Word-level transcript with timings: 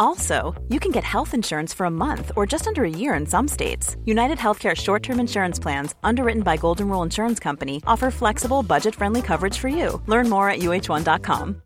Also, 0.00 0.54
you 0.68 0.80
can 0.80 0.92
get 0.92 1.04
health 1.04 1.34
insurance 1.34 1.74
for 1.74 1.84
a 1.84 1.90
month 1.90 2.32
or 2.34 2.46
just 2.46 2.66
under 2.66 2.84
a 2.84 2.90
year 2.90 3.14
in 3.14 3.26
some 3.26 3.46
states. 3.46 3.96
United 4.06 4.38
Healthcare 4.38 4.74
short 4.74 5.02
term 5.02 5.20
insurance 5.20 5.60
plans, 5.60 5.94
underwritten 6.02 6.42
by 6.42 6.56
Golden 6.56 6.88
Rule 6.88 7.02
Insurance 7.02 7.38
Company, 7.38 7.82
offer 7.86 8.10
flexible, 8.10 8.62
budget 8.62 8.94
friendly 8.94 9.20
coverage 9.20 9.58
for 9.58 9.68
you. 9.68 10.00
Learn 10.06 10.28
more 10.30 10.48
at 10.48 10.60
uh1.com. 10.60 11.62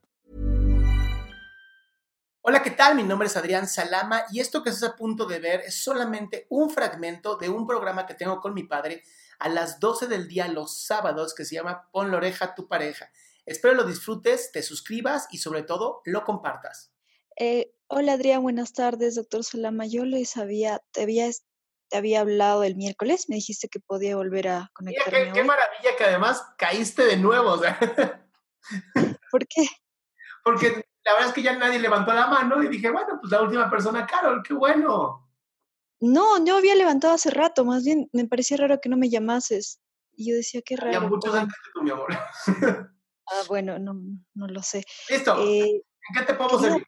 Hola, 2.42 2.60
¿qué 2.62 2.72
tal? 2.72 2.96
Mi 2.96 3.04
nombre 3.04 3.26
es 3.26 3.36
Adrián 3.36 3.68
Salama 3.68 4.24
y 4.32 4.40
esto 4.40 4.62
que 4.62 4.70
estás 4.70 4.90
a 4.90 4.96
punto 4.96 5.26
de 5.26 5.38
ver 5.38 5.60
es 5.60 5.82
solamente 5.82 6.46
un 6.50 6.70
fragmento 6.70 7.36
de 7.36 7.48
un 7.48 7.66
programa 7.66 8.04
que 8.04 8.14
tengo 8.14 8.40
con 8.40 8.52
mi 8.52 8.64
padre 8.64 9.02
a 9.38 9.48
las 9.48 9.78
12 9.78 10.08
del 10.08 10.28
día 10.28 10.48
los 10.48 10.84
sábados 10.84 11.34
que 11.34 11.44
se 11.44 11.54
llama 11.54 11.88
Pon 11.92 12.10
la 12.10 12.16
oreja 12.16 12.46
a 12.46 12.54
tu 12.54 12.66
pareja. 12.66 13.08
Espero 13.46 13.74
lo 13.74 13.84
disfrutes, 13.84 14.50
te 14.52 14.62
suscribas 14.62 15.28
y 15.30 15.38
sobre 15.38 15.62
todo 15.62 16.02
lo 16.04 16.24
compartas. 16.24 16.93
Eh, 17.36 17.72
hola 17.88 18.12
Adrián, 18.12 18.42
buenas 18.42 18.72
tardes, 18.72 19.16
doctor 19.16 19.42
Salama. 19.42 19.86
Yo 19.86 20.04
les 20.04 20.36
había, 20.36 20.80
te 20.92 21.02
había, 21.02 21.28
te 21.88 21.96
había 21.96 22.20
hablado 22.20 22.62
el 22.62 22.76
miércoles, 22.76 23.28
me 23.28 23.36
dijiste 23.36 23.68
que 23.68 23.80
podía 23.80 24.16
volver 24.16 24.48
a 24.48 24.70
conectarme. 24.72 25.18
Mira, 25.18 25.32
qué, 25.32 25.40
qué 25.40 25.44
maravilla 25.44 25.96
que 25.98 26.04
además 26.04 26.46
caíste 26.56 27.04
de 27.04 27.16
nuevo. 27.16 27.52
O 27.52 27.58
sea. 27.58 27.78
¿Por 29.30 29.46
qué? 29.48 29.66
Porque 30.44 30.84
la 31.04 31.12
verdad 31.14 31.28
es 31.28 31.34
que 31.34 31.42
ya 31.42 31.56
nadie 31.56 31.78
levantó 31.78 32.12
la 32.12 32.28
mano 32.28 32.62
y 32.62 32.68
dije, 32.68 32.90
bueno, 32.90 33.18
pues 33.20 33.32
la 33.32 33.42
última 33.42 33.68
persona, 33.68 34.06
Carol, 34.06 34.42
qué 34.46 34.54
bueno. 34.54 35.28
No, 36.00 36.44
yo 36.44 36.56
había 36.56 36.74
levantado 36.74 37.14
hace 37.14 37.30
rato, 37.30 37.64
más 37.64 37.84
bien 37.84 38.08
me 38.12 38.26
parecía 38.26 38.58
raro 38.58 38.80
que 38.80 38.88
no 38.88 38.96
me 38.96 39.08
llamases. 39.10 39.80
Y 40.16 40.30
yo 40.30 40.36
decía, 40.36 40.60
qué 40.64 40.76
raro. 40.76 40.92
Ya 40.92 41.00
muchos 41.00 41.34
antes 41.34 41.56
que 41.64 41.70
tú, 41.72 41.82
mi 41.82 41.90
amor. 41.90 42.10
Ah, 42.12 43.42
bueno, 43.48 43.78
no, 43.80 43.94
no 44.34 44.46
lo 44.46 44.62
sé. 44.62 44.84
Listo. 45.08 45.36
Eh, 45.40 45.82
¿En 45.82 46.14
qué 46.14 46.22
te 46.26 46.34
podemos 46.34 46.60
servir? 46.60 46.86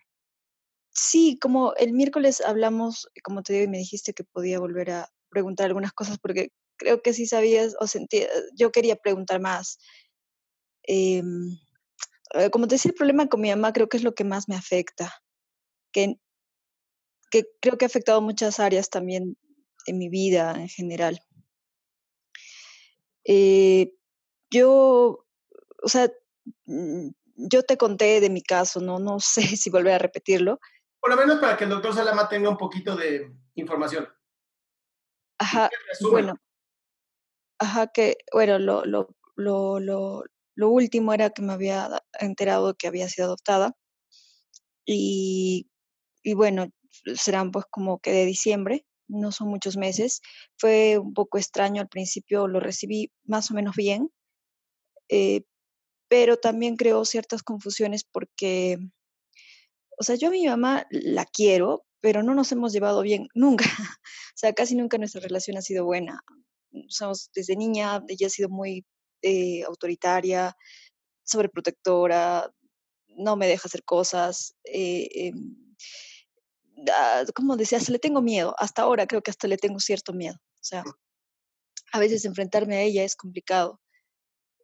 Sí, 0.98 1.38
como 1.38 1.74
el 1.74 1.92
miércoles 1.92 2.40
hablamos, 2.40 3.06
como 3.22 3.42
te 3.42 3.52
digo, 3.52 3.64
y 3.66 3.68
me 3.68 3.76
dijiste 3.76 4.14
que 4.14 4.24
podía 4.24 4.58
volver 4.58 4.90
a 4.92 5.10
preguntar 5.28 5.66
algunas 5.66 5.92
cosas 5.92 6.18
porque 6.18 6.52
creo 6.78 7.02
que 7.02 7.12
sí 7.12 7.26
sabías 7.26 7.76
o 7.78 7.86
sentías, 7.86 8.30
yo 8.56 8.72
quería 8.72 8.96
preguntar 8.96 9.38
más. 9.38 9.78
Em, 10.84 11.58
eh, 12.32 12.48
como 12.50 12.66
te 12.66 12.76
decía, 12.76 12.90
el 12.90 12.94
problema 12.94 13.28
con 13.28 13.42
mi 13.42 13.50
mamá 13.50 13.74
creo 13.74 13.90
que 13.90 13.98
es 13.98 14.04
lo 14.04 14.14
que 14.14 14.24
más 14.24 14.48
me 14.48 14.56
afecta, 14.56 15.12
que, 15.92 16.18
que 17.30 17.44
creo 17.60 17.76
que 17.76 17.84
ha 17.84 17.88
afectado 17.88 18.22
muchas 18.22 18.58
áreas 18.58 18.88
también 18.88 19.36
en 19.86 19.98
mi 19.98 20.08
vida 20.08 20.54
en 20.58 20.68
general. 20.68 21.20
Eh, 23.24 23.92
yo, 24.50 25.26
o 25.82 25.88
sea, 25.88 26.10
mm, 26.64 27.08
yo 27.36 27.62
te 27.64 27.76
conté 27.76 28.20
de 28.20 28.30
mi 28.30 28.40
caso, 28.42 28.80
no, 28.80 28.98
no 28.98 29.20
sé 29.20 29.42
si 29.58 29.68
volver 29.68 29.92
a 29.94 29.98
repetirlo. 29.98 30.58
Por 31.06 31.14
lo 31.14 31.20
menos 31.20 31.38
para 31.38 31.56
que 31.56 31.62
el 31.62 31.70
doctor 31.70 31.94
Salama 31.94 32.28
tenga 32.28 32.50
un 32.50 32.56
poquito 32.56 32.96
de 32.96 33.32
información. 33.54 34.08
Ajá, 35.38 35.70
bueno. 36.10 36.34
Ajá, 37.60 37.86
que, 37.86 38.16
bueno, 38.32 38.58
lo, 38.58 38.84
lo, 38.84 39.14
lo, 39.36 39.78
lo, 39.78 40.24
lo 40.56 40.68
último 40.68 41.14
era 41.14 41.30
que 41.30 41.42
me 41.42 41.52
había 41.52 42.02
enterado 42.18 42.74
que 42.74 42.88
había 42.88 43.08
sido 43.08 43.26
adoptada. 43.28 43.76
Y, 44.84 45.70
y 46.24 46.34
bueno, 46.34 46.70
serán 47.14 47.52
pues 47.52 47.66
como 47.70 48.00
que 48.00 48.10
de 48.10 48.24
diciembre, 48.24 48.84
no 49.06 49.30
son 49.30 49.46
muchos 49.46 49.76
meses. 49.76 50.22
Fue 50.58 50.98
un 50.98 51.14
poco 51.14 51.38
extraño 51.38 51.82
al 51.82 51.88
principio, 51.88 52.48
lo 52.48 52.58
recibí 52.58 53.12
más 53.22 53.52
o 53.52 53.54
menos 53.54 53.76
bien, 53.76 54.10
eh, 55.08 55.44
pero 56.08 56.36
también 56.36 56.74
creó 56.74 57.04
ciertas 57.04 57.44
confusiones 57.44 58.02
porque, 58.02 58.78
o 59.98 60.04
sea, 60.04 60.16
yo 60.16 60.28
a 60.28 60.30
mi 60.30 60.46
mamá 60.46 60.86
la 60.90 61.24
quiero, 61.24 61.84
pero 62.00 62.22
no 62.22 62.34
nos 62.34 62.52
hemos 62.52 62.72
llevado 62.72 63.02
bien 63.02 63.28
nunca. 63.34 63.64
O 63.64 64.38
sea, 64.38 64.52
casi 64.52 64.74
nunca 64.74 64.98
nuestra 64.98 65.20
relación 65.20 65.56
ha 65.56 65.62
sido 65.62 65.84
buena. 65.84 66.20
Somos 66.88 67.30
desde 67.34 67.56
niña, 67.56 68.02
ella 68.08 68.26
ha 68.26 68.30
sido 68.30 68.48
muy 68.48 68.84
eh, 69.22 69.62
autoritaria, 69.64 70.54
sobreprotectora, 71.24 72.50
no 73.16 73.36
me 73.36 73.48
deja 73.48 73.66
hacer 73.66 73.82
cosas. 73.84 74.54
Eh, 74.64 75.32
ah, 76.92 77.24
como 77.34 77.56
decía, 77.56 77.78
hasta 77.78 77.92
le 77.92 77.98
tengo 77.98 78.22
miedo. 78.22 78.54
Hasta 78.58 78.82
ahora 78.82 79.06
creo 79.06 79.22
que 79.22 79.30
hasta 79.30 79.48
le 79.48 79.56
tengo 79.56 79.80
cierto 79.80 80.12
miedo. 80.12 80.36
O 80.36 80.64
sea, 80.64 80.84
a 81.92 81.98
veces 81.98 82.24
enfrentarme 82.24 82.76
a 82.76 82.82
ella 82.82 83.04
es 83.04 83.16
complicado. 83.16 83.80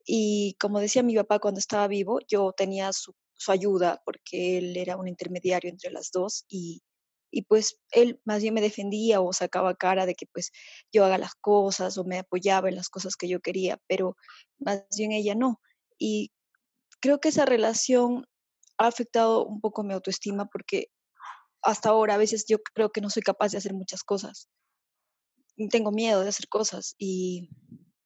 Y 0.05 0.57
como 0.61 0.81
decía 0.81 1.03
mi 1.03 1.15
papá 1.15 1.39
cuando 1.39 1.61
estaba 1.61 1.89
vivo, 1.89 2.19
yo 2.29 2.53
tenía 2.53 2.93
su, 2.93 3.15
su 3.43 3.53
ayuda 3.53 4.01
porque 4.05 4.59
él 4.59 4.77
era 4.77 4.97
un 4.97 5.09
intermediario 5.09 5.71
entre 5.71 5.91
las 5.91 6.11
dos 6.13 6.45
y, 6.49 6.83
y 7.31 7.43
pues 7.43 7.81
él 7.91 8.21
más 8.25 8.43
bien 8.43 8.55
me 8.55 8.61
defendía 8.61 9.21
o 9.21 9.33
sacaba 9.33 9.75
cara 9.75 10.07
de 10.07 10.15
que 10.15 10.27
pues 10.27 10.53
yo 10.93 11.05
haga 11.05 11.19
las 11.19 11.35
cosas 11.35 11.99
o 11.99 12.05
me 12.05 12.19
apoyaba 12.19 12.69
en 12.69 12.77
las 12.77 12.89
cosas 12.89 13.17
que 13.17 13.29
yo 13.29 13.41
quería, 13.41 13.79
pero 13.89 14.17
más 14.59 14.85
bien 14.97 15.13
ella 15.13 15.35
no. 15.35 15.61
Y 15.99 16.33
creo 17.01 17.19
que 17.21 17.31
esa 17.31 17.45
relación 17.45 18.27
ha 18.79 18.87
afectado 18.87 19.45
un 19.45 19.61
poco 19.61 19.83
mi 19.83 19.95
autoestima 19.95 20.47
porque 20.47 20.89
hasta 21.63 21.91
ahora 21.91 22.15
a 22.15 22.19
veces 22.19 22.45
yo 22.49 22.59
creo 22.75 22.91
que 22.91 23.01
no 23.01 23.11
soy 23.11 23.23
capaz 23.23 23.53
de 23.53 23.59
hacer 23.59 23.75
muchas 23.75 24.05
cosas. 24.05 24.49
Tengo 25.71 25.91
miedo 25.91 26.23
de 26.23 26.29
hacer 26.29 26.49
cosas 26.49 26.95
y 26.99 27.51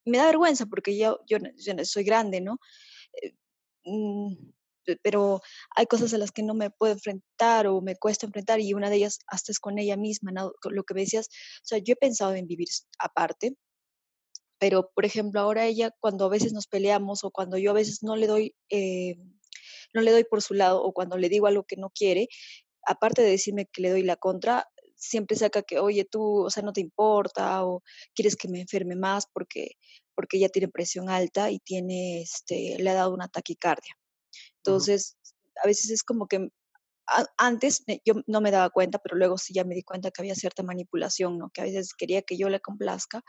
me 0.05 0.19
da 0.19 0.27
vergüenza 0.27 0.67
porque 0.67 0.97
yo, 0.97 1.21
yo, 1.27 1.39
yo 1.57 1.85
soy 1.85 2.05
grande, 2.05 2.41
¿no? 2.41 2.59
Pe- 4.87 4.99
pero 5.03 5.41
hay 5.77 5.87
cosas 5.87 6.15
a 6.15 6.19
las 6.19 6.33
que 6.33 6.43
no 6.45 6.55
me 6.55 6.71
puedo 6.71 6.93
enfrentar 6.95 7.67
o 7.69 7.81
me 7.83 7.97
cuesta 7.97 8.27
enfrentar 8.27 8.61
y 8.61 8.75
una 8.75 8.91
de 8.91 8.97
ellas 8.97 9.19
hasta 9.29 9.53
es 9.53 9.59
con 9.61 9.79
ella 9.79 9.97
misma, 9.97 10.33
¿no? 10.33 10.53
Lo 10.71 10.85
que 10.85 10.95
me 10.95 11.03
decías, 11.03 11.29
o 11.65 11.67
sea, 11.67 11.79
yo 11.79 11.93
he 11.95 11.97
pensado 11.97 12.35
en 12.35 12.47
vivir 12.47 12.69
aparte, 12.99 13.57
pero 14.59 14.91
por 14.95 15.05
ejemplo 15.05 15.41
ahora 15.41 15.67
ella 15.67 15.91
cuando 16.01 16.25
a 16.27 16.29
veces 16.29 16.53
nos 16.53 16.67
peleamos 16.67 17.25
o 17.25 17.31
cuando 17.31 17.59
yo 17.59 17.71
a 17.71 17.75
veces 17.75 18.03
no 18.03 18.17
le 18.17 18.27
doy, 18.27 18.55
eh, 18.71 19.17
no 19.95 20.01
le 20.03 20.11
doy 20.13 20.25
por 20.25 20.43
su 20.43 20.55
lado 20.55 20.83
o 20.83 20.93
cuando 20.93 21.19
le 21.19 21.29
digo 21.29 21.47
algo 21.47 21.65
que 21.65 21.77
no 21.77 21.91
quiere, 21.91 22.29
aparte 22.87 23.23
de 23.23 23.31
decirme 23.31 23.67
que 23.73 23.83
le 23.83 23.91
doy 23.91 24.03
la 24.05 24.17
contra, 24.17 24.67
siempre 24.97 25.37
saca 25.39 25.63
que, 25.63 25.81
oye, 25.81 26.05
tú, 26.07 26.45
o 26.47 26.51
sea, 26.51 26.63
no 26.65 26.73
te 26.75 26.81
importa 26.83 27.65
o 27.67 27.83
quieres 28.15 28.37
que 28.37 28.49
me 28.49 28.61
enferme 28.63 28.97
más 28.97 29.27
porque, 29.33 29.73
porque 30.15 30.39
ella 30.39 30.49
tiene 30.51 30.69
presión 30.69 31.11
alta 31.11 31.51
y 31.51 31.61
tiene, 31.61 32.23
este, 32.23 32.79
le 32.81 32.91
ha 32.91 32.95
dado 32.95 33.15
una 33.15 33.29
taquicardia. 33.29 33.97
Entonces, 34.67 35.17
a 35.63 35.67
veces 35.67 35.91
es 35.91 36.03
como 36.03 36.27
que 36.27 36.49
antes 37.39 37.85
me- 37.87 38.03
yo 38.05 38.15
no 38.27 38.41
me 38.41 38.51
daba 38.51 38.71
cuenta, 38.71 38.99
pero 38.99 39.17
luego 39.17 39.39
sí 39.39 39.55
ya 39.55 39.65
me 39.65 39.75
di 39.77 39.83
cuenta 39.85 40.11
que 40.11 40.23
había 40.23 40.35
cierta 40.35 40.63
manipulación, 40.65 41.39
¿no? 41.39 41.51
Que 41.51 41.61
a 41.61 41.65
veces 41.65 41.95
quería 41.95 42.23
que 42.23 42.37
yo 42.37 42.49
le 42.49 42.61
complazca 42.61 43.23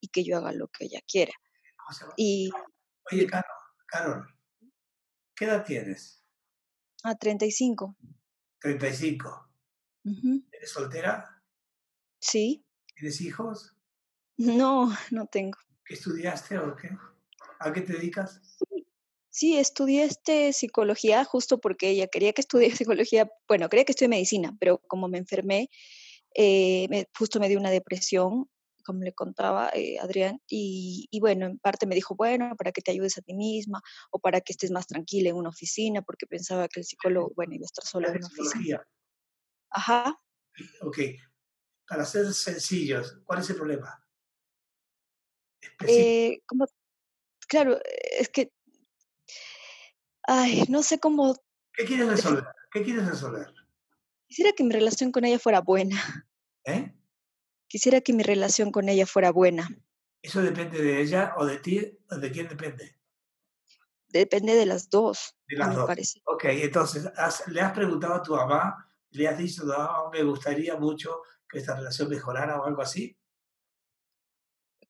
y 0.00 0.08
que 0.08 0.24
yo 0.24 0.36
haga 0.36 0.52
lo 0.52 0.68
que 0.68 0.84
ella 0.84 1.00
quiera. 1.06 1.32
Y 2.16 2.50
Oye, 3.10 3.26
Carol, 3.26 3.44
Carol, 3.86 4.26
¿qué 5.34 5.46
edad 5.46 5.64
tienes? 5.64 6.22
a 7.02 7.14
35. 7.16 7.96
35. 8.60 9.48
Ujú. 10.04 10.44
¿Eres 10.52 10.70
soltera? 10.70 11.42
Sí. 12.20 12.64
¿Tienes 12.96 13.20
hijos? 13.20 13.74
No, 14.36 14.92
no 15.10 15.26
tengo. 15.26 15.58
¿Qué 15.84 15.94
estudiaste 15.94 16.58
o 16.58 16.76
qué? 16.76 16.90
¿A 17.60 17.72
qué 17.72 17.80
te 17.80 17.94
dedicas? 17.94 18.40
Sí, 19.30 19.56
estudié 19.58 20.04
este 20.04 20.52
psicología 20.52 21.24
justo 21.24 21.60
porque 21.60 21.90
ella 21.90 22.06
quería 22.08 22.32
que 22.32 22.40
estudie 22.40 22.70
psicología, 22.86 23.30
bueno, 23.46 23.68
quería 23.68 23.84
que 23.84 23.92
estudie 23.92 24.08
medicina, 24.08 24.56
pero 24.58 24.78
como 24.88 25.08
me 25.08 25.18
enfermé, 25.18 25.70
eh, 26.34 26.86
me- 26.90 27.08
justo 27.16 27.40
me 27.40 27.48
dio 27.48 27.58
una 27.58 27.70
depresión 27.70 28.48
como 28.88 29.02
le 29.02 29.12
contaba 29.12 29.70
eh, 29.74 29.98
Adrián, 29.98 30.40
y, 30.48 31.10
bueno, 31.20 31.44
en 31.44 31.58
parte 31.58 31.84
me 31.86 31.94
dijo, 31.94 32.14
bueno, 32.16 32.56
para 32.56 32.72
que 32.72 32.80
te 32.80 32.90
ayudes 32.90 33.18
a 33.18 33.20
ti 33.20 33.34
misma 33.34 33.82
o 34.10 34.18
para 34.18 34.40
que 34.40 34.54
estés 34.54 34.70
más 34.70 34.86
tranquila 34.86 35.28
en 35.28 35.36
una 35.36 35.50
oficina, 35.50 36.00
porque 36.00 36.26
pensaba 36.26 36.68
que 36.68 36.80
el 36.80 36.86
psicólogo, 36.86 37.30
bueno, 37.36 37.54
iba 37.54 37.64
a 37.64 37.66
estar 37.66 37.84
solo 37.84 38.08
en 38.08 38.16
una 38.16 38.26
oficina. 38.26 38.82
Ajá. 39.68 40.18
Ok, 40.80 41.00
para 41.86 42.06
ser 42.06 42.32
sencillos, 42.32 43.20
¿cuál 43.26 43.40
es 43.40 43.50
el 43.50 43.56
problema? 43.56 44.02
Eh, 45.86 46.40
como, 46.46 46.64
claro, 47.46 47.78
es 48.18 48.30
que, 48.30 48.52
ay, 50.28 50.64
no 50.68 50.82
sé 50.82 51.00
cómo... 51.00 51.34
¿Qué 51.72 51.84
quieres 51.84 52.08
resolver? 52.08 52.44
¿Qué 52.70 52.82
quieres 52.82 53.06
resolver? 53.06 53.52
Quisiera 54.26 54.52
que 54.52 54.62
mi 54.62 54.72
relación 54.72 55.10
con 55.10 55.24
ella 55.24 55.38
fuera 55.38 55.60
buena. 55.62 56.28
¿Eh? 56.64 56.94
Quisiera 57.66 58.02
que 58.02 58.12
mi 58.12 58.22
relación 58.22 58.70
con 58.70 58.88
ella 58.88 59.06
fuera 59.06 59.32
buena. 59.32 59.68
¿Eso 60.20 60.42
depende 60.42 60.82
de 60.82 61.00
ella 61.00 61.34
o 61.38 61.46
de 61.46 61.58
ti? 61.58 61.98
¿O 62.10 62.16
de 62.16 62.30
quién 62.30 62.48
depende? 62.48 62.98
Depende 64.08 64.54
de 64.54 64.66
las 64.66 64.90
dos. 64.90 65.34
De 65.48 65.56
las 65.56 65.74
dos. 65.74 65.86
Parece. 65.86 66.20
Ok, 66.26 66.44
entonces, 66.44 67.10
¿le 67.46 67.60
has 67.60 67.72
preguntado 67.72 68.14
a 68.14 68.22
tu 68.22 68.34
mamá? 68.34 68.86
¿Le 69.10 69.28
has 69.28 69.38
dicho, 69.38 69.64
no, 69.64 70.10
me 70.10 70.22
gustaría 70.22 70.76
mucho 70.76 71.22
que 71.48 71.58
esta 71.58 71.74
relación 71.74 72.10
mejorara 72.10 72.60
o 72.60 72.66
algo 72.66 72.82
así? 72.82 73.16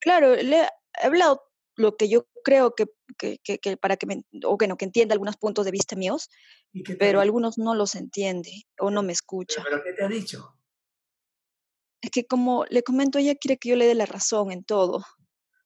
Claro, 0.01 0.35
le 0.35 0.63
he 0.63 0.69
hablado 1.01 1.53
lo 1.77 1.97
que 1.97 2.09
yo 2.09 2.27
creo 2.49 2.75
que, 2.75 2.87
que, 3.19 3.59
que, 3.59 3.77
para 3.77 3.99
que 3.99 4.07
me, 4.07 4.25
o 4.45 4.57
bueno, 4.57 4.79
que 4.79 4.87
entienda 4.87 5.13
algunos 5.13 5.37
puntos 5.37 5.67
de 5.67 5.71
vista 5.71 5.97
míos, 5.97 6.31
pero 6.99 7.21
algunos 7.21 7.59
no 7.59 7.75
los 7.75 7.95
entiende 7.95 8.65
o 8.79 8.91
no 8.91 9.03
me 9.03 9.13
escucha. 9.13 9.63
¿Pero, 9.63 9.83
qué 9.83 9.93
te 9.93 10.03
ha 10.03 10.09
dicho? 10.09 10.57
Es 12.01 12.11
que 12.11 12.27
como 12.27 12.65
le 12.71 12.83
comento, 12.83 13.19
ella 13.19 13.35
quiere 13.35 13.59
que 13.59 13.69
yo 13.69 13.77
le 13.77 13.87
dé 13.87 13.95
la 13.95 14.07
razón 14.07 14.51
en 14.51 14.65
todo. 14.65 15.05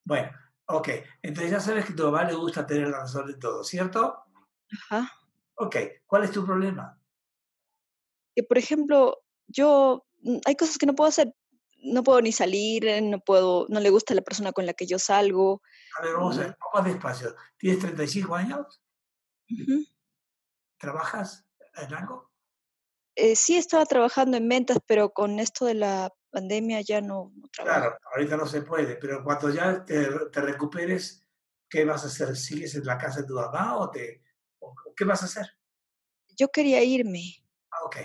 Bueno, 0.05 0.33
ok. 0.67 0.89
Entonces 1.23 1.53
ya 1.53 1.61
sabes 1.61 1.85
que 1.85 1.93
a 1.93 1.97
tu 1.97 2.03
mamá 2.03 2.25
le 2.25 2.35
gusta 2.35 2.67
tener 2.67 2.89
la 2.89 2.99
razón 2.99 3.31
en 3.31 3.39
todo, 3.39 3.63
¿cierto? 3.63 4.17
Ajá. 4.73 5.13
Ok. 5.55 5.77
¿Cuál 6.05 6.25
es 6.25 6.33
tu 6.33 6.45
problema? 6.45 7.01
Que, 8.35 8.43
por 8.43 8.59
ejemplo, 8.59 9.23
yo, 9.47 10.05
mm, 10.23 10.39
hay 10.47 10.57
cosas 10.57 10.79
que 10.79 10.87
no 10.87 10.97
puedo 10.97 11.09
hacer. 11.09 11.33
No 11.83 12.03
puedo 12.03 12.21
ni 12.21 12.33
salir, 12.33 13.03
no 13.03 13.19
puedo, 13.21 13.67
no 13.69 13.81
le 13.81 13.91
gusta 13.91 14.15
la 14.15 14.23
persona 14.23 14.53
con 14.53 14.67
la 14.67 14.73
que 14.73 14.87
yo 14.87 14.99
salgo. 14.99 15.63
A 15.99 16.03
ver, 16.03 16.15
vamos 16.15 16.39
a 16.39 16.43
ver, 16.43 16.57
más 16.73 16.85
despacio. 16.85 17.35
¿Tienes 17.59 17.81
35 17.81 18.35
años? 18.35 18.83
¿Trabajas 20.79 21.45
en 21.75 21.95
algo? 21.95 22.31
Eh, 23.15 23.37
sí 23.37 23.57
estaba 23.57 23.85
trabajando 23.85 24.37
en 24.37 24.49
ventas, 24.49 24.79
pero 24.87 25.13
con 25.13 25.39
esto 25.39 25.67
de 25.67 25.75
la 25.75 26.13
pandemia 26.31 26.81
ya 26.81 27.01
no, 27.01 27.33
trabajo. 27.53 27.81
Claro, 27.81 27.99
ahorita 28.15 28.37
no 28.37 28.47
se 28.47 28.63
puede, 28.63 28.97
pero 28.97 29.23
cuando 29.23 29.51
ya 29.51 29.85
te, 29.85 30.09
recuperes, 30.41 31.27
¿qué 31.69 31.85
vas 31.85 32.05
a 32.05 32.07
hacer? 32.07 32.37
¿Sigues 32.37 32.75
en 32.75 32.87
la 32.87 32.97
casa 32.97 33.21
de 33.21 33.27
tu 33.27 33.35
mamá 33.35 33.77
o, 33.77 33.91
te, 33.91 34.23
qué 34.97 35.05
vas 35.05 35.23
a 35.23 35.27
hacer? 35.27 35.47
Yo 36.39 36.49
quería 36.49 36.83
irme. 36.83 37.45
Ah, 37.71 37.85
ok. 37.85 37.97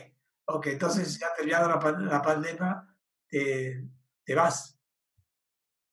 Ok, 0.49 0.67
entonces 0.67 1.19
ya 1.19 1.33
terminado 1.35 1.67
la, 1.67 1.91
la 1.99 2.21
pandemia, 2.21 2.96
te, 3.29 3.83
te 4.23 4.35
vas. 4.35 4.77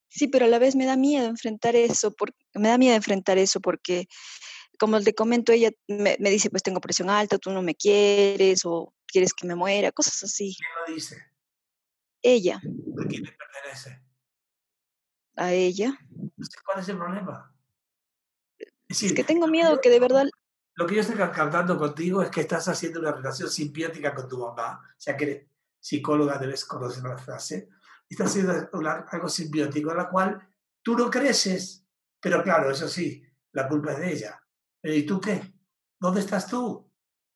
Sí, 0.08 0.28
pero 0.28 0.44
a 0.44 0.48
la 0.48 0.58
vez 0.58 0.76
me 0.76 0.86
da 0.86 0.96
miedo 0.96 1.26
enfrentar 1.26 1.74
eso, 1.74 2.12
porque, 2.12 2.38
me 2.54 2.68
da 2.68 2.78
miedo 2.78 2.94
enfrentar 2.94 3.36
eso 3.38 3.60
porque, 3.60 4.06
como 4.78 5.00
te 5.00 5.14
comento, 5.14 5.50
ella 5.52 5.70
me, 5.88 6.16
me, 6.20 6.30
dice, 6.30 6.50
pues 6.50 6.62
tengo 6.62 6.80
presión 6.80 7.10
alta, 7.10 7.38
tú 7.38 7.50
no 7.50 7.62
me 7.62 7.74
quieres 7.74 8.64
o 8.64 8.94
quieres 9.06 9.34
que 9.34 9.46
me 9.46 9.54
muera, 9.54 9.92
cosas 9.92 10.22
así. 10.22 10.56
¿Quién 10.56 10.68
lo 10.86 10.94
dice? 10.94 11.16
Ella. 12.22 12.56
¿A 12.56 13.08
quién 13.08 13.22
le 13.22 13.32
pertenece? 13.32 14.02
A 15.36 15.52
ella. 15.52 15.98
¿Cuál 16.64 16.80
es 16.80 16.88
el 16.88 16.96
problema? 16.96 17.54
Es, 18.88 19.12
que 19.12 19.24
tengo 19.24 19.46
miedo 19.46 19.80
que 19.80 19.90
de 19.90 20.00
verdad... 20.00 20.26
Lo 20.74 20.86
que 20.86 20.96
yo 20.96 21.00
estoy 21.00 21.16
cantando 21.16 21.78
contigo 21.78 22.22
es 22.22 22.30
que 22.30 22.40
estás 22.40 22.66
haciendo 22.68 23.00
una 23.00 23.12
relación 23.12 23.48
simbiótica 23.48 24.14
con 24.14 24.28
tu 24.28 24.38
mamá, 24.38 24.80
o 24.80 25.00
sea 25.00 25.16
que 25.16 25.24
eres 25.24 25.46
psicóloga, 25.84 26.38
debes 26.38 26.64
conocer 26.64 27.04
la 27.04 27.18
frase, 27.18 27.68
estás 28.08 28.30
haciendo 28.30 28.70
algo 29.10 29.28
simbiótico 29.28 29.90
en 29.90 29.98
la 29.98 30.08
cual 30.08 30.48
tú 30.82 30.96
no 30.96 31.10
creces, 31.10 31.86
pero 32.18 32.42
claro, 32.42 32.70
eso 32.70 32.88
sí, 32.88 33.22
la 33.52 33.68
culpa 33.68 33.92
es 33.92 33.98
de 33.98 34.12
ella. 34.12 34.42
¿Y 34.82 35.02
tú 35.02 35.20
qué? 35.20 35.52
¿Dónde 36.00 36.20
estás 36.20 36.48
tú? 36.48 36.90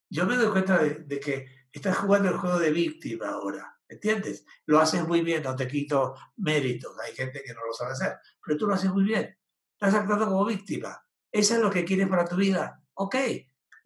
Yo 0.09 0.25
me 0.25 0.35
doy 0.35 0.49
cuenta 0.49 0.79
de 0.79 1.19
que 1.19 1.67
estás 1.71 1.97
jugando 1.97 2.29
el 2.29 2.37
juego 2.37 2.57
de 2.57 2.71
víctima 2.71 3.27
ahora, 3.27 3.79
¿entiendes? 3.87 4.43
Lo 4.65 4.79
haces 4.79 5.07
muy 5.07 5.21
bien, 5.21 5.43
no 5.43 5.55
te 5.55 5.67
quito 5.67 6.15
méritos, 6.37 6.97
hay 6.99 7.13
gente 7.13 7.43
que 7.45 7.53
no 7.53 7.63
lo 7.67 7.73
sabe 7.73 7.91
hacer, 7.91 8.17
pero 8.43 8.57
tú 8.57 8.65
lo 8.65 8.73
haces 8.73 8.91
muy 8.91 9.03
bien. 9.03 9.37
Estás 9.73 9.93
actuando 9.93 10.25
como 10.25 10.43
víctima. 10.45 10.99
¿Eso 11.31 11.53
es 11.53 11.61
lo 11.61 11.69
que 11.69 11.85
quieres 11.85 12.07
para 12.07 12.25
tu 12.25 12.35
vida? 12.35 12.83
Ok, 12.95 13.15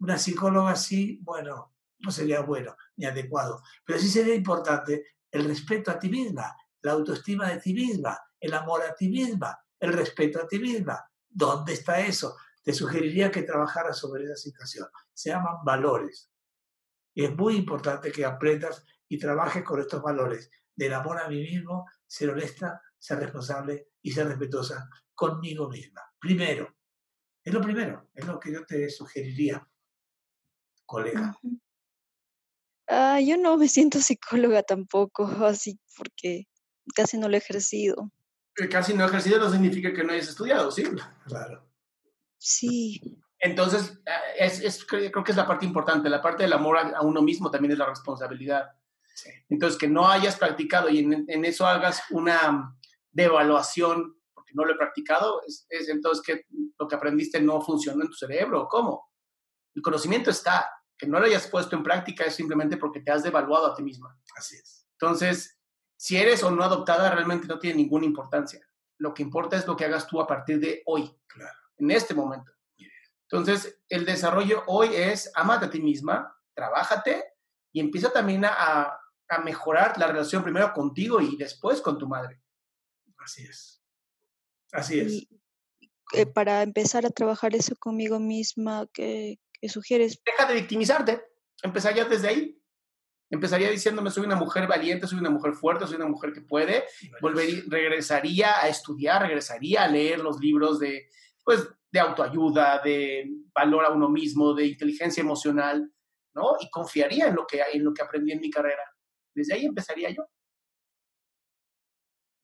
una 0.00 0.16
psicóloga 0.16 0.70
así, 0.70 1.20
bueno, 1.22 1.73
no 2.04 2.10
sería 2.10 2.40
bueno 2.40 2.76
ni 2.96 3.06
adecuado, 3.06 3.62
pero 3.84 3.98
sí 3.98 4.08
sería 4.08 4.34
importante 4.34 5.16
el 5.30 5.44
respeto 5.44 5.90
a 5.90 5.98
ti 5.98 6.08
misma, 6.08 6.54
la 6.82 6.92
autoestima 6.92 7.48
de 7.48 7.60
ti 7.60 7.72
misma, 7.72 8.18
el 8.38 8.54
amor 8.54 8.82
a 8.82 8.94
ti 8.94 9.08
misma, 9.08 9.58
el 9.80 9.92
respeto 9.92 10.40
a 10.40 10.46
ti 10.46 10.58
misma. 10.58 11.04
¿Dónde 11.28 11.72
está 11.72 12.00
eso? 12.00 12.36
Te 12.62 12.72
sugeriría 12.72 13.30
que 13.30 13.42
trabajaras 13.42 13.98
sobre 13.98 14.24
esa 14.24 14.36
situación. 14.36 14.86
Se 15.12 15.30
llaman 15.30 15.64
valores. 15.64 16.30
Y 17.14 17.24
es 17.24 17.34
muy 17.34 17.56
importante 17.56 18.12
que 18.12 18.24
aprendas 18.24 18.84
y 19.08 19.18
trabajes 19.18 19.64
con 19.64 19.80
estos 19.80 20.02
valores 20.02 20.50
del 20.74 20.94
amor 20.94 21.18
a 21.18 21.28
mí 21.28 21.40
mismo, 21.40 21.86
ser 22.06 22.30
honesta, 22.30 22.80
ser 22.98 23.18
responsable 23.18 23.88
y 24.02 24.12
ser 24.12 24.28
respetuosa 24.28 24.88
conmigo 25.14 25.68
misma. 25.68 26.02
Primero, 26.18 26.74
es 27.42 27.52
lo 27.52 27.60
primero, 27.60 28.08
es 28.14 28.26
lo 28.26 28.40
que 28.40 28.52
yo 28.52 28.64
te 28.64 28.88
sugeriría, 28.88 29.66
colega. 30.86 31.36
Ah, 32.88 33.20
yo 33.20 33.36
no 33.36 33.56
me 33.56 33.68
siento 33.68 34.00
psicóloga 34.00 34.62
tampoco, 34.62 35.24
así 35.46 35.78
porque 35.96 36.44
casi 36.94 37.18
no 37.18 37.28
lo 37.28 37.34
he 37.34 37.38
ejercido. 37.38 38.10
casi 38.70 38.94
no 38.94 39.04
he 39.04 39.08
ejercido 39.08 39.38
no 39.38 39.50
significa 39.50 39.92
que 39.92 40.04
no 40.04 40.12
hayas 40.12 40.28
estudiado, 40.28 40.70
¿sí? 40.70 40.84
Claro. 41.26 41.66
Sí. 42.38 43.00
Entonces, 43.38 44.00
ah, 44.06 44.20
es, 44.38 44.84
creo 44.86 45.24
que 45.24 45.32
es 45.32 45.36
la 45.36 45.46
parte 45.46 45.66
importante, 45.66 46.08
la 46.08 46.22
parte 46.22 46.44
del 46.44 46.52
amor 46.52 46.78
a, 46.78 47.02
uno 47.02 47.22
mismo 47.22 47.50
también 47.50 47.72
es 47.72 47.78
la 47.78 47.86
responsabilidad. 47.86 48.70
Entonces, 49.48 49.78
que 49.78 49.88
no 49.88 50.08
hayas 50.08 50.36
practicado 50.36 50.88
y 50.88 50.98
en, 50.98 51.44
eso 51.44 51.66
hagas 51.66 52.02
una 52.10 52.76
devaluación, 53.12 54.18
porque 54.32 54.52
no 54.54 54.64
lo 54.64 54.72
he 54.72 54.78
practicado, 54.78 55.40
es, 55.46 55.66
entonces 55.88 56.24
que 56.24 56.46
lo 56.78 56.88
que 56.88 56.96
aprendiste 56.96 57.40
no 57.40 57.60
funcionó 57.60 58.02
en 58.02 58.08
tu 58.08 58.14
cerebro, 58.14 58.66
¿cómo? 58.68 59.10
El 59.74 59.82
conocimiento 59.82 60.30
está, 60.30 60.68
que 60.96 61.06
no 61.06 61.18
lo 61.18 61.26
hayas 61.26 61.46
puesto 61.48 61.76
en 61.76 61.82
práctica 61.82 62.24
es 62.24 62.34
simplemente 62.34 62.76
porque 62.76 63.00
te 63.00 63.10
has 63.10 63.22
devaluado 63.22 63.66
a 63.66 63.74
ti 63.74 63.82
misma. 63.82 64.18
Así 64.36 64.56
es. 64.56 64.86
Entonces, 64.92 65.58
si 65.96 66.16
eres 66.16 66.42
o 66.42 66.50
no 66.50 66.62
adoptada, 66.62 67.10
realmente 67.10 67.46
no 67.46 67.58
tiene 67.58 67.76
ninguna 67.76 68.06
importancia. 68.06 68.60
Lo 68.98 69.12
que 69.12 69.22
importa 69.22 69.56
es 69.56 69.66
lo 69.66 69.76
que 69.76 69.84
hagas 69.84 70.06
tú 70.06 70.20
a 70.20 70.26
partir 70.26 70.60
de 70.60 70.82
hoy, 70.86 71.10
claro. 71.26 71.58
en 71.78 71.90
este 71.90 72.14
momento. 72.14 72.52
Entonces, 73.30 73.80
el 73.88 74.04
desarrollo 74.04 74.62
hoy 74.66 74.90
es 74.94 75.30
amate 75.34 75.66
a 75.66 75.70
ti 75.70 75.80
misma, 75.80 76.36
trabájate 76.54 77.24
y 77.72 77.80
empieza 77.80 78.12
también 78.12 78.44
a, 78.44 79.00
a 79.28 79.38
mejorar 79.42 79.98
la 79.98 80.06
relación 80.06 80.42
primero 80.42 80.72
contigo 80.72 81.20
y 81.20 81.36
después 81.36 81.80
con 81.80 81.98
tu 81.98 82.06
madre. 82.06 82.40
Así 83.18 83.44
es. 83.44 83.82
Así 84.72 85.00
es. 85.00 85.26
Eh, 86.12 86.26
para 86.26 86.62
empezar 86.62 87.06
a 87.06 87.10
trabajar 87.10 87.54
eso 87.54 87.74
conmigo 87.76 88.20
misma, 88.20 88.86
¿qué, 88.92 89.38
sugieres? 89.68 90.20
Deja 90.24 90.46
de 90.46 90.54
victimizarte. 90.54 91.24
Empezaría 91.62 92.04
desde 92.04 92.28
ahí. 92.28 92.60
Empezaría 93.30 93.70
diciéndome, 93.70 94.10
soy 94.10 94.24
una 94.24 94.36
mujer 94.36 94.68
valiente, 94.68 95.06
soy 95.06 95.18
una 95.18 95.30
mujer 95.30 95.54
fuerte, 95.54 95.86
soy 95.86 95.96
una 95.96 96.06
mujer 96.06 96.32
que 96.32 96.42
puede. 96.42 96.84
Volvería, 97.20 97.62
regresaría 97.66 98.62
a 98.62 98.68
estudiar, 98.68 99.22
regresaría 99.22 99.84
a 99.84 99.88
leer 99.88 100.20
los 100.20 100.38
libros 100.38 100.78
de, 100.78 101.08
pues, 101.42 101.66
de 101.90 102.00
autoayuda, 102.00 102.80
de 102.82 103.28
valor 103.54 103.84
a 103.86 103.90
uno 103.90 104.08
mismo, 104.08 104.54
de 104.54 104.66
inteligencia 104.66 105.20
emocional, 105.20 105.90
¿no? 106.34 106.56
Y 106.60 106.68
confiaría 106.70 107.28
en 107.28 107.34
lo 107.34 107.46
que, 107.46 107.62
en 107.72 107.82
lo 107.84 107.94
que 107.94 108.02
aprendí 108.02 108.32
en 108.32 108.40
mi 108.40 108.50
carrera. 108.50 108.82
Desde 109.34 109.54
ahí 109.54 109.64
empezaría 109.64 110.10
yo. 110.10 110.26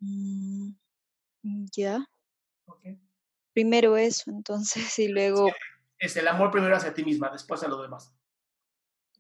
Mm, 0.00 0.72
ya. 1.76 2.04
Primero 3.52 3.96
eso, 3.96 4.30
entonces, 4.30 4.98
y 4.98 5.08
luego 5.08 5.50
es 6.00 6.16
el 6.16 6.26
amor 6.26 6.50
primero 6.50 6.74
hacia 6.74 6.94
ti 6.94 7.04
misma, 7.04 7.28
después 7.30 7.62
a 7.62 7.68
lo 7.68 7.80
demás. 7.80 8.12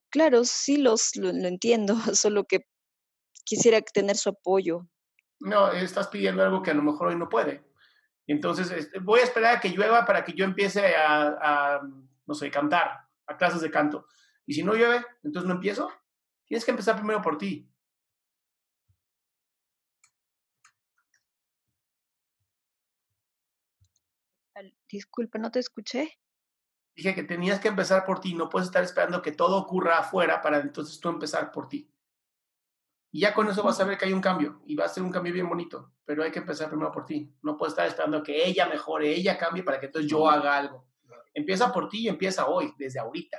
Claro, 0.08 0.44
sí 0.44 0.78
los, 0.78 1.14
lo, 1.14 1.28
entiendo, 1.28 1.94
solo 2.14 2.44
que 2.44 2.66
quisiera 3.44 3.80
tener 3.82 4.16
su 4.16 4.30
apoyo. 4.30 4.88
No, 5.38 5.70
estás 5.70 6.08
pidiendo 6.08 6.42
algo 6.42 6.62
que 6.62 6.72
a 6.72 6.74
lo 6.74 6.82
mejor 6.82 7.08
hoy 7.08 7.16
no 7.16 7.28
puede. 7.28 7.64
Entonces, 8.26 8.70
este, 8.70 8.98
voy 8.98 9.20
a 9.20 9.24
esperar 9.24 9.56
a 9.56 9.60
que 9.60 9.70
llueva 9.70 10.04
para 10.04 10.24
que 10.24 10.32
yo 10.32 10.44
empiece 10.44 10.94
a, 10.96 11.28
a, 11.40 11.80
no 12.26 12.34
sé, 12.34 12.50
cantar, 12.50 13.08
a 13.26 13.36
clases 13.36 13.60
de 13.60 13.70
canto. 13.70 14.06
Y 14.46 14.54
si 14.54 14.62
no 14.62 14.74
llueve, 14.74 15.04
entonces 15.22 15.48
no 15.48 15.54
empiezo. 15.54 15.90
Tienes 16.46 16.64
que 16.64 16.70
empezar 16.70 16.96
primero 16.96 17.22
por 17.22 17.38
ti. 17.38 17.70
Disculpa, 24.88 25.38
no 25.38 25.50
te 25.50 25.60
escuché. 25.60 26.19
Dije 26.94 27.14
que 27.14 27.22
tenías 27.22 27.60
que 27.60 27.68
empezar 27.68 28.04
por 28.04 28.20
ti, 28.20 28.34
no 28.34 28.48
puedes 28.48 28.68
estar 28.68 28.82
esperando 28.82 29.22
que 29.22 29.32
todo 29.32 29.56
ocurra 29.56 29.98
afuera 29.98 30.42
para 30.42 30.58
entonces 30.58 30.98
tú 31.00 31.08
empezar 31.08 31.50
por 31.50 31.68
ti. 31.68 31.90
Y 33.12 33.20
ya 33.20 33.34
con 33.34 33.48
eso 33.48 33.62
vas 33.62 33.80
a 33.80 33.84
ver 33.84 33.98
que 33.98 34.04
hay 34.04 34.12
un 34.12 34.20
cambio 34.20 34.60
y 34.66 34.76
va 34.76 34.84
a 34.84 34.88
ser 34.88 35.02
un 35.02 35.10
cambio 35.10 35.32
bien 35.32 35.48
bonito, 35.48 35.92
pero 36.04 36.22
hay 36.22 36.30
que 36.30 36.38
empezar 36.38 36.68
primero 36.68 36.92
por 36.92 37.06
ti. 37.06 37.34
No 37.42 37.56
puedes 37.56 37.72
estar 37.72 37.86
esperando 37.86 38.22
que 38.22 38.46
ella 38.46 38.66
mejore, 38.66 39.12
ella 39.12 39.36
cambie 39.36 39.64
para 39.64 39.80
que 39.80 39.86
entonces 39.86 40.10
yo 40.10 40.28
haga 40.28 40.56
algo. 40.56 40.86
Empieza 41.34 41.72
por 41.72 41.88
ti 41.88 42.02
y 42.02 42.08
empieza 42.08 42.46
hoy, 42.46 42.72
desde 42.76 43.00
ahorita. 43.00 43.38